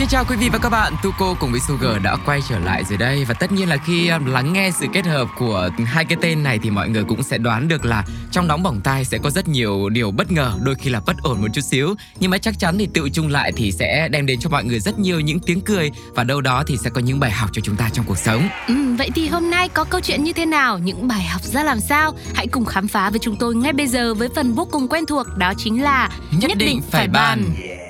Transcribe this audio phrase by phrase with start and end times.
[0.00, 2.84] Xin chào quý vị và các bạn, Tuko cùng với Sugar đã quay trở lại
[2.88, 3.24] rồi đây.
[3.24, 6.42] Và tất nhiên là khi um, lắng nghe sự kết hợp của hai cái tên
[6.42, 9.30] này thì mọi người cũng sẽ đoán được là trong nóng bỏng tai sẽ có
[9.30, 11.94] rất nhiều điều bất ngờ, đôi khi là bất ổn một chút xíu.
[12.20, 14.80] Nhưng mà chắc chắn thì tự chung lại thì sẽ đem đến cho mọi người
[14.80, 15.90] rất nhiều những tiếng cười.
[16.14, 18.48] Và đâu đó thì sẽ có những bài học cho chúng ta trong cuộc sống.
[18.68, 21.62] Ừ, Vậy thì hôm nay có câu chuyện như thế nào, những bài học ra
[21.62, 22.12] làm sao?
[22.34, 25.06] Hãy cùng khám phá với chúng tôi ngay bây giờ với phần vô cùng quen
[25.06, 27.89] thuộc Đó chính là Nhất, nhất định, định phải bàn, bàn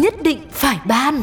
[0.00, 1.22] nhất định phải ban.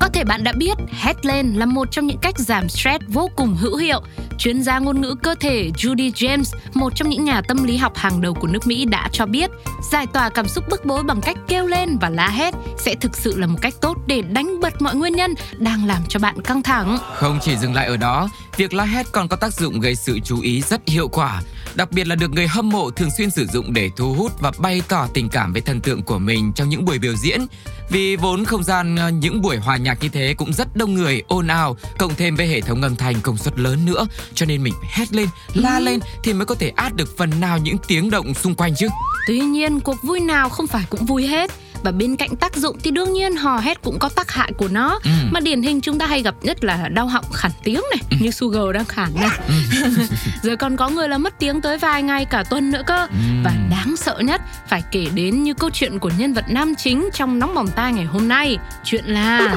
[0.00, 3.30] Có thể bạn đã biết, hét lên là một trong những cách giảm stress vô
[3.36, 4.00] cùng hữu hiệu.
[4.38, 7.96] Chuyên gia ngôn ngữ cơ thể Judy James, một trong những nhà tâm lý học
[7.96, 9.50] hàng đầu của nước Mỹ đã cho biết,
[9.90, 13.16] giải tỏa cảm xúc bức bối bằng cách kêu lên và la hét sẽ thực
[13.16, 16.42] sự là một cách tốt để đánh bật mọi nguyên nhân đang làm cho bạn
[16.42, 16.98] căng thẳng.
[17.14, 18.28] Không chỉ dừng lại ở đó,
[18.58, 21.42] việc la hét còn có tác dụng gây sự chú ý rất hiệu quả
[21.78, 24.52] đặc biệt là được người hâm mộ thường xuyên sử dụng để thu hút và
[24.58, 27.46] bày tỏ tình cảm với thần tượng của mình trong những buổi biểu diễn.
[27.90, 31.22] Vì vốn không gian ờ, những buổi hòa nhạc như thế cũng rất đông người
[31.28, 34.62] ồn ào, cộng thêm với hệ thống âm thanh công suất lớn nữa, cho nên
[34.62, 35.84] mình hét lên, la ừ.
[35.84, 38.88] lên thì mới có thể át được phần nào những tiếng động xung quanh chứ.
[39.26, 41.50] Tuy nhiên, cuộc vui nào không phải cũng vui hết
[41.82, 44.68] và bên cạnh tác dụng thì đương nhiên hò hét cũng có tác hại của
[44.68, 45.10] nó ừ.
[45.30, 48.16] mà điển hình chúng ta hay gặp nhất là đau họng khản tiếng này ừ.
[48.20, 49.54] như Sugar đang khản này ừ.
[50.42, 53.16] rồi còn có người là mất tiếng tới vài ngày cả tuần nữa cơ ừ.
[53.44, 57.08] và đáng sợ nhất phải kể đến như câu chuyện của nhân vật nam chính
[57.14, 59.56] trong nóng bỏng tai ngày hôm nay chuyện là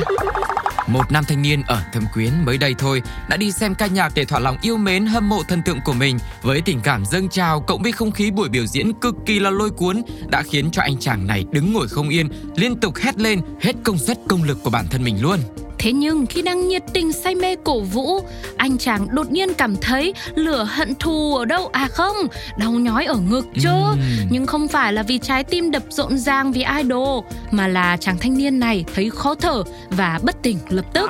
[0.88, 4.12] một nam thanh niên ở Thâm Quyến mới đây thôi đã đi xem ca nhạc
[4.16, 7.30] để thỏa lòng yêu mến hâm mộ thần tượng của mình với tình cảm dâng
[7.30, 10.72] trào cộng với không khí buổi biểu diễn cực kỳ là lôi cuốn đã khiến
[10.72, 14.18] cho anh chàng này đứng ngồi không yên, liên tục hét lên hết công suất
[14.30, 15.40] công lực của bản thân mình luôn.
[15.82, 18.20] Thế nhưng khi đang nhiệt tình say mê cổ vũ,
[18.58, 22.16] anh chàng đột nhiên cảm thấy lửa hận thù ở đâu à không,
[22.58, 23.70] đau nhói ở ngực chứ.
[23.70, 24.00] Uhm.
[24.30, 28.18] Nhưng không phải là vì trái tim đập rộn ràng vì idol, mà là chàng
[28.18, 31.10] thanh niên này thấy khó thở và bất tỉnh lập tức.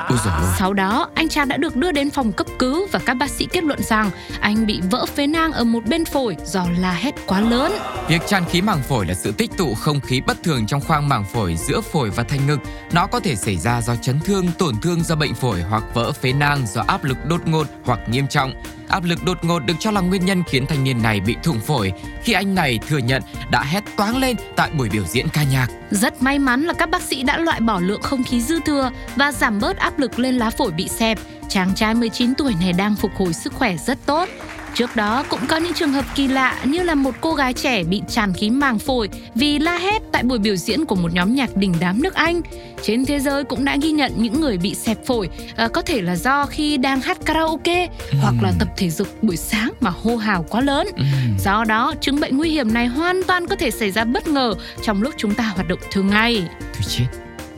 [0.60, 3.48] Sau đó, anh chàng đã được đưa đến phòng cấp cứu và các bác sĩ
[3.52, 4.10] kết luận rằng
[4.40, 7.72] anh bị vỡ phế nang ở một bên phổi do la hét quá lớn.
[8.08, 11.10] Việc tràn khí màng phổi là sự tích tụ không khí bất thường trong khoang
[11.10, 12.60] màng phổi giữa phổi và thanh ngực.
[12.92, 16.12] Nó có thể xảy ra do chấn thương tổn thương do bệnh phổi hoặc vỡ
[16.12, 18.54] phế nang do áp lực đột ngột hoặc nghiêm trọng.
[18.88, 21.60] Áp lực đột ngột được cho là nguyên nhân khiến thanh niên này bị thủng
[21.60, 21.92] phổi
[22.24, 23.22] khi anh này thừa nhận
[23.52, 25.68] đã hét toáng lên tại buổi biểu diễn ca nhạc.
[25.92, 28.92] Rất may mắn là các bác sĩ đã loại bỏ lượng không khí dư thừa
[29.16, 31.20] và giảm bớt áp lực lên lá phổi bị xẹp.
[31.50, 34.30] Chàng trai 19 tuổi này đang phục hồi sức khỏe rất tốt.
[34.76, 37.84] Trước đó cũng có những trường hợp kỳ lạ như là một cô gái trẻ
[37.84, 41.36] bị tràn khí màng phổi vì la hét tại buổi biểu diễn của một nhóm
[41.36, 42.42] nhạc đình đám nước Anh.
[42.82, 46.02] Trên thế giới cũng đã ghi nhận những người bị xẹp phổi à, có thể
[46.02, 48.18] là do khi đang hát karaoke ừ.
[48.22, 50.88] hoặc là tập thể dục buổi sáng mà hô hào quá lớn.
[50.98, 51.04] Ừ.
[51.44, 54.54] Do đó, chứng bệnh nguy hiểm này hoàn toàn có thể xảy ra bất ngờ
[54.82, 56.44] trong lúc chúng ta hoạt động thường ngày.
[56.74, 57.06] Thôi chết,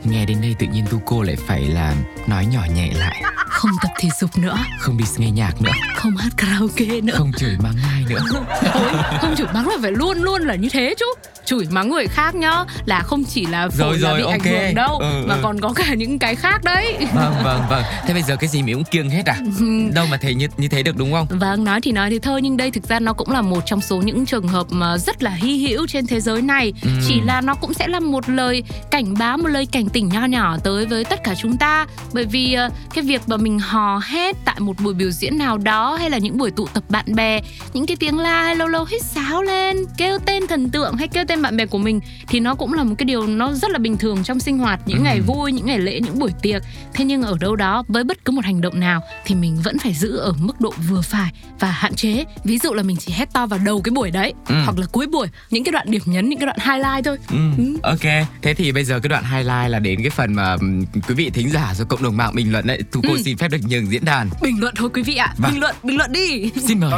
[0.06, 1.94] nghe đến đây tự nhiên tu cô lại phải là
[2.26, 3.22] nói nhỏ nhẹ lại.
[3.36, 4.58] Không tập thể dục nữa.
[4.78, 5.72] Không đi nghe nhạc nữa.
[5.96, 7.14] Không hát karaoke nữa.
[7.16, 7.74] Không chửi mắng
[8.08, 8.20] nữa.
[8.74, 11.06] Ôi, không chửi mắng là phải luôn luôn là như thế chứ.
[11.44, 14.54] Chửi mắng người khác nhá là không chỉ là phổi rồi, rồi, là bị okay.
[14.54, 15.40] ảnh hưởng đâu ừ, mà ừ.
[15.42, 16.96] còn có cả những cái khác đấy.
[17.14, 17.82] Vâng vâng vâng.
[18.06, 19.36] Thế bây giờ cái gì mình cũng kiêng hết à?
[19.94, 21.26] Đâu mà thấy như như thế được đúng không?
[21.30, 23.80] Vâng nói thì nói thì thôi nhưng đây thực ra nó cũng là một trong
[23.80, 26.72] số những trường hợp mà rất là hy hữu trên thế giới này.
[26.82, 26.90] Ừ.
[27.08, 30.24] chỉ là nó cũng sẽ là một lời cảnh báo một lời cảnh tỉnh nho
[30.24, 31.86] nhỏ tới với tất cả chúng ta.
[32.12, 35.58] Bởi vì uh, cái việc mà mình hò hét tại một buổi biểu diễn nào
[35.58, 37.40] đó hay là những buổi tụ tập bạn bè
[37.72, 41.08] những cái tiếng la hay lâu lâu hít sáo lên kêu tên thần tượng hay
[41.08, 43.70] kêu tên bạn bè của mình thì nó cũng là một cái điều nó rất
[43.70, 45.02] là bình thường trong sinh hoạt những ừ.
[45.04, 46.62] ngày vui những ngày lễ những buổi tiệc
[46.94, 49.78] thế nhưng ở đâu đó với bất cứ một hành động nào thì mình vẫn
[49.78, 53.12] phải giữ ở mức độ vừa phải và hạn chế ví dụ là mình chỉ
[53.12, 54.54] hét to vào đầu cái buổi đấy ừ.
[54.64, 57.64] hoặc là cuối buổi những cái đoạn điểm nhấn những cái đoạn highlight thôi ừ.
[57.64, 57.78] Ừ.
[57.82, 60.56] ok thế thì bây giờ cái đoạn highlight là đến cái phần mà
[61.08, 63.22] quý vị thính giả do cộng đồng mạng bình luận đấy thu cô ừ.
[63.24, 65.52] xin phép được nhường diễn đàn bình luận thôi quý vị ạ vâng.
[65.52, 66.92] bình luận bình luận đi xin mời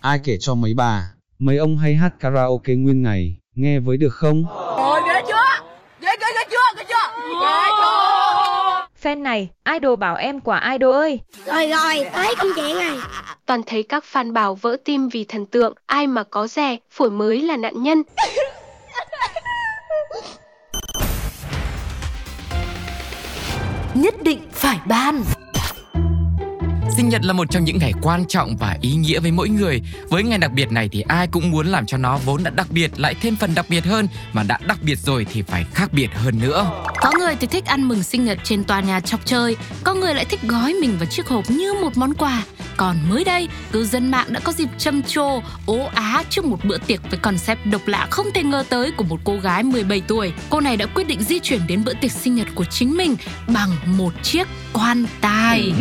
[0.00, 1.02] ai kể cho mấy bà?
[1.38, 4.44] Mấy ông hay hát karaoke nguyên ngày nghe với được không?
[4.76, 5.66] Ôi ghê chưa?
[6.00, 6.76] Ghê ghê ghê chưa?
[6.76, 7.22] Ghê chưa?
[7.40, 8.86] Ghê chưa?
[9.02, 11.20] Fan này idol bảo em quả idol ơi.
[11.46, 12.98] Rồi rồi tới công chuyện này.
[13.46, 17.10] Toàn thấy các fan bảo vỡ tim vì thần tượng ai mà có rẻ phổi
[17.10, 18.02] mới là nạn nhân.
[23.94, 25.22] Nhất định phải ban
[26.96, 29.82] Sinh nhật là một trong những ngày quan trọng và ý nghĩa với mỗi người.
[30.08, 32.66] Với ngày đặc biệt này thì ai cũng muốn làm cho nó vốn đã đặc
[32.70, 35.92] biệt lại thêm phần đặc biệt hơn, mà đã đặc biệt rồi thì phải khác
[35.92, 36.70] biệt hơn nữa.
[37.00, 40.14] Có người thì thích ăn mừng sinh nhật trên tòa nhà chọc chơi, có người
[40.14, 42.42] lại thích gói mình vào chiếc hộp như một món quà.
[42.76, 46.64] Còn mới đây, cư dân mạng đã có dịp châm chô, ố á trước một
[46.64, 50.02] bữa tiệc với concept độc lạ không thể ngờ tới của một cô gái 17
[50.08, 50.32] tuổi.
[50.50, 53.16] Cô này đã quyết định di chuyển đến bữa tiệc sinh nhật của chính mình
[53.46, 55.72] bằng một chiếc quan tài.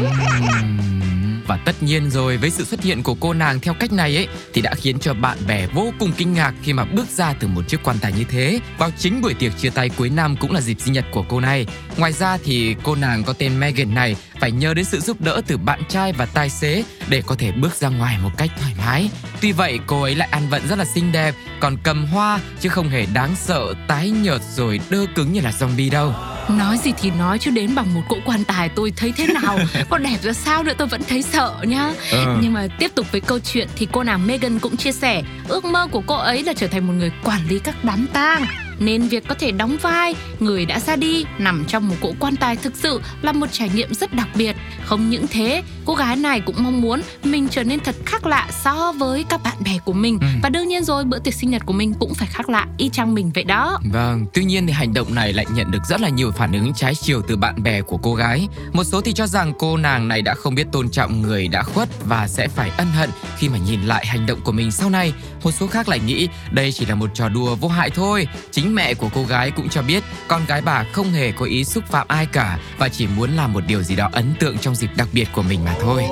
[1.48, 4.28] Và tất nhiên rồi với sự xuất hiện của cô nàng theo cách này ấy
[4.54, 7.48] thì đã khiến cho bạn bè vô cùng kinh ngạc khi mà bước ra từ
[7.48, 8.60] một chiếc quan tài như thế.
[8.78, 11.40] Vào chính buổi tiệc chia tay cuối năm cũng là dịp sinh nhật của cô
[11.40, 11.66] này.
[11.98, 15.42] Ngoài ra thì cô nàng có tên Megan này phải nhờ đến sự giúp đỡ
[15.48, 18.74] từ bạn trai và tài xế để có thể bước ra ngoài một cách thoải
[18.78, 19.10] mái.
[19.42, 22.70] Tuy vậy cô ấy lại ăn vận rất là xinh đẹp, còn cầm hoa chứ
[22.70, 26.14] không hề đáng sợ, tái nhợt rồi đơ cứng như là zombie đâu.
[26.50, 29.60] Nói gì thì nói chứ đến bằng một cỗ quan tài tôi thấy thế nào
[29.90, 32.38] Có đẹp ra sao nữa tôi vẫn thấy sợ nhá Ờ.
[32.42, 35.66] Nhưng mà tiếp tục với câu chuyện thì cô nàng Megan cũng chia sẻ Ước
[35.66, 38.46] mơ của cô ấy là trở thành một người quản lý các đám tang
[38.80, 42.36] nên việc có thể đóng vai người đã ra đi nằm trong một cỗ quan
[42.36, 44.56] tài thực sự là một trải nghiệm rất đặc biệt.
[44.86, 48.48] Không những thế, cô gái này cũng mong muốn mình trở nên thật khác lạ
[48.64, 50.28] so với các bạn bè của mình Ừ.
[50.44, 52.90] và đương nhiên rồi bữa tiệc sinh nhật của mình cũng phải khác lạ y
[52.90, 53.80] chang mình vậy đó.
[53.92, 56.74] Vâng, tuy nhiên thì hành động này lại nhận được rất là nhiều phản ứng
[56.74, 58.48] trái chiều từ bạn bè của cô gái.
[58.74, 61.64] Một số thì cho rằng cô nàng này đã không biết tôn trọng người đã
[61.64, 64.90] khuất và sẽ phải ân hận khi mà nhìn lại hành động của mình sau
[64.90, 65.14] này.
[65.44, 68.28] Một số khác lại nghĩ đây chỉ là một trò đùa vô hại thôi.
[68.52, 71.64] Chính mẹ của cô gái cũng cho biết con gái bà không hề có ý
[71.64, 74.76] xúc phạm ai cả và chỉ muốn làm một điều gì đó ấn tượng trong
[74.76, 76.04] dịp đặc biệt của mình mà thôi.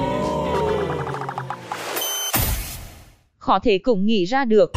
[3.37, 4.71] Khó thể cũng nghĩ ra được.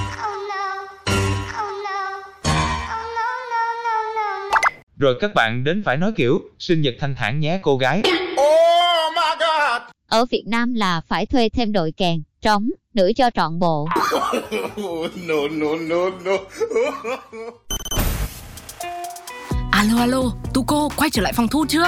[4.96, 8.02] Rồi các bạn đến phải nói kiểu, sinh nhật thanh thản nhé cô gái.
[10.08, 13.88] Ở Việt Nam là phải thuê thêm đội kèn, trống, nữa cho trọn bộ.
[19.70, 20.22] Alo alo,
[20.54, 21.84] Tuco quay trở lại phòng thu chưa?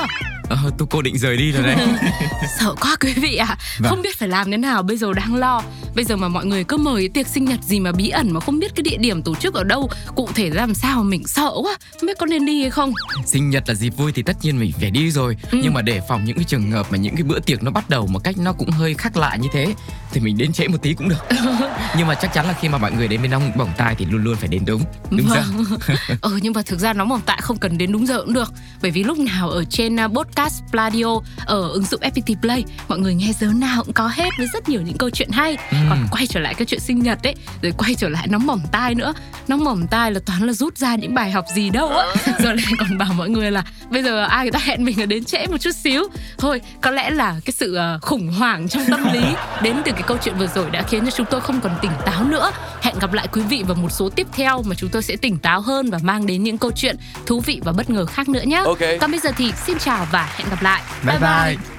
[0.49, 1.77] Ờ, tôi cô định rời đi rồi đấy.
[2.61, 3.91] Sợ quá quý vị ạ Vâng.
[3.91, 5.63] Không biết phải làm thế nào Bây giờ đang lo
[5.95, 8.41] Bây giờ mà mọi người cứ mời tiệc sinh nhật gì mà bí ẩn Mà
[8.41, 11.27] không biết cái địa điểm tổ chức ở đâu Cụ thể ra làm sao mình
[11.27, 12.93] sợ quá Không biết có nên đi hay không
[13.27, 15.59] sinh nhật là dịp vui thì tất nhiên mình phải đi rồi Ừ.
[15.63, 17.91] nhưng mà để phòng những cái trường hợp mà những cái bữa tiệc nó bắt
[17.91, 19.75] đầu một cách nó cũng hơi khác lạ như thế
[20.13, 21.25] thì mình đến trễ một tí cũng được
[21.99, 24.05] nhưng mà chắc chắn là khi mà mọi người đến với nóng bỏng tai thì
[24.05, 25.79] luôn luôn phải đến đúng đúng giờ Vâng.
[26.23, 28.53] ừ nhưng mà thực ra nóng bỏng tại không cần đến đúng giờ cũng được
[28.83, 32.65] Bởi vì lúc nào ở trên uh, podcast Pladio Ở ứng dụng FPT Play.
[32.89, 35.57] Mọi người nghe giờ nào cũng có hết với rất nhiều những câu chuyện hay.
[35.71, 35.77] Ừ.
[35.89, 38.61] Còn quay trở lại cái chuyện sinh nhật ấy Rồi quay trở lại nóng bỏng
[38.73, 39.15] tai nữa.
[39.49, 42.07] Nóng bỏng tai là toán là rút ra những bài học gì đâu á.
[42.39, 45.07] Rồi lại còn bảo mọi người là Bây giờ ai người ta hẹn mình là
[45.07, 46.05] đến trễ một chút xíu.
[46.39, 49.25] Thôi có lẽ là cái sự uh, khủng hoảng trong tâm lý
[49.63, 51.93] Đến từ cái câu chuyện vừa rồi đã khiến cho chúng tôi không còn tỉnh
[52.07, 52.51] táo nữa.
[52.83, 55.39] Hẹn gặp lại quý vị vào một số tiếp theo Mà chúng tôi sẽ tỉnh
[55.39, 56.97] táo hơn Và mang đến những câu chuyện
[57.27, 58.79] thú vị và bất ngờ khác nữa nhé Ok.
[59.01, 60.83] Còn bây giờ thì xin chào và hẹn gặp lại.
[61.07, 61.19] Bye.
[61.19, 61.78] bye